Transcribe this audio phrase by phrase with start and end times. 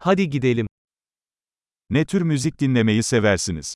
[0.00, 0.66] Hadi gidelim.
[1.90, 3.74] Ne tür müzik dinlemeyi seversiniz?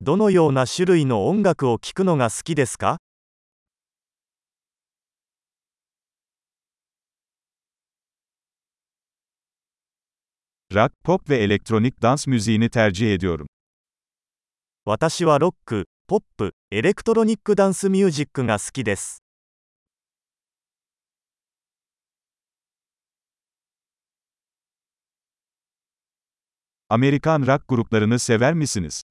[0.00, 2.98] どのような種類の音楽を聴くのが好きですか
[10.72, 13.46] Rock, pop ve elektronik dans müziğini tercih ediyorum.
[14.84, 19.22] 私はロック、ポップ、エレクトロニックダンスミュージックが好きです。
[26.89, 29.01] Amerikan rock gruplarını sever misiniz?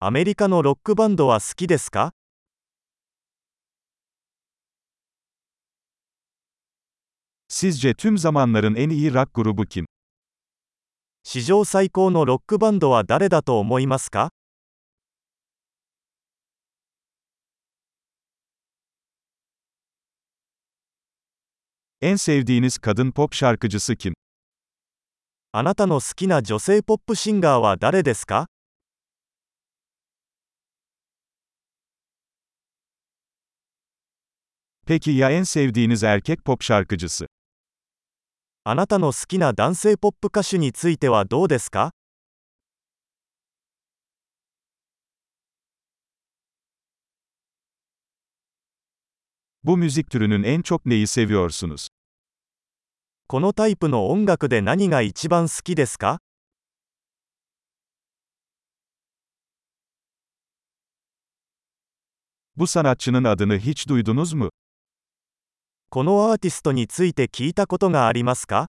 [0.00, 2.12] アメリカのロックバンドは好きですか
[7.48, 9.84] Sizce tüm zamanların en iyi rock grubu kim?
[11.24, 14.30] 史上最高のロックバンドは誰だと思いますか
[22.02, 24.14] En sevdiğiniz kadın pop şarkıcısı kim?
[25.59, 28.45] あなたの好きな女性ポップシンガーは誰ですか
[34.85, 37.25] Peki ya en sevdiğiniz erkek pop şarkıcısı?
[38.65, 41.91] あなたの好きな男性ポップ歌手についてはどうですか
[49.63, 51.87] Bu müzik türünün en çok neyi seviyorsunuz?
[53.29, 56.21] このタイプの音楽で何が一番好きですか
[62.55, 64.49] Bu sanatçının adını hiç duydunuz mu?
[65.89, 68.67] このアーティストについて聞いたことがありますか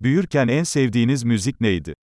[0.00, 1.94] Büyürken en sevdiğiniz müzik neydi?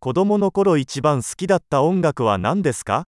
[0.00, 3.04] 子供の頃一番好きだった音楽は何ですか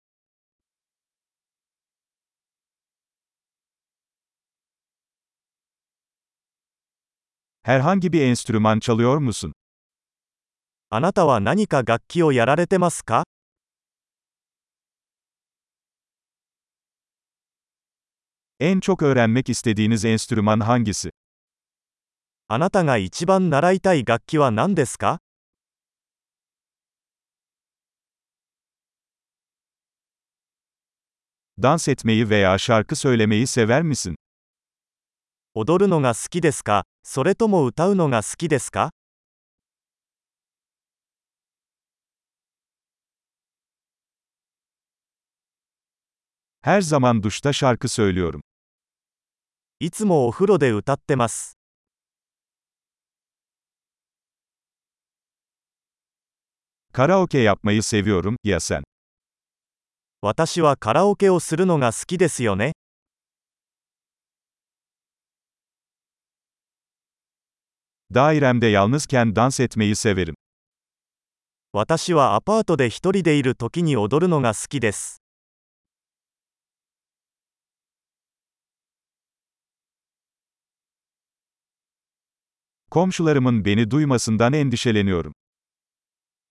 [7.62, 9.52] Herhangi bir enstrüman çalıyor musun?
[10.90, 13.24] あなたは何か楽器をやられてますか
[18.60, 21.10] En çok öğrenmek istediğiniz enstrüman hangisi?
[22.48, 25.18] あなたが一番習いたい楽器は何ですか
[31.58, 34.16] Dans etmeyi veya şarkı söylemeyi sever misin?
[35.54, 38.91] 踊るのが好きですか それとも歌うのが好きですか
[46.63, 48.41] Her zaman duşta şarkı söylüyorum.
[49.79, 51.57] いつもお風呂で歌ってます。
[56.93, 58.83] Karaoke yapmayı seviyorum, ya sen?
[60.21, 62.73] 私はカラオケをするのが好きですよね。
[68.14, 70.34] Dairemde yalnızken dans etmeyi severim.
[71.72, 75.20] 私はアパートで一人でいる時に踊るのが好きです。
[82.90, 85.32] Komşularımın beni duymasından endişeleniyorum.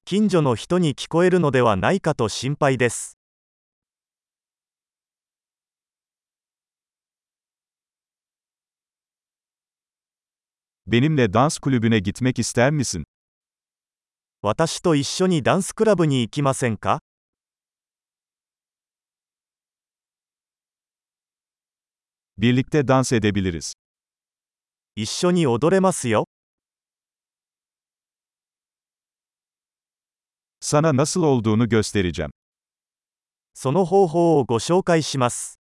[0.06, 3.18] 近所の人に聞こえるのではないかと心配です。
[10.90, 13.04] Benimle dans kulübüne gitmek ister misin?
[14.42, 17.00] 私と一緒にダンスクラブに行きませんか
[22.38, 23.74] Birlikte dans edebiliriz.
[24.96, 26.26] 一緒に踊れますよ。
[30.62, 32.30] Sana nasıl olduğunu göstereceğim.
[33.54, 35.59] その方法をご紹介します。